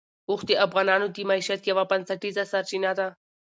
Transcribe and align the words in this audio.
اوښ 0.29 0.41
د 0.49 0.51
افغانانو 0.65 1.07
د 1.15 1.17
معیشت 1.29 1.61
یوه 1.71 1.83
بنسټیزه 1.91 2.43
سرچینه 2.51 2.91
ده. 2.99 3.07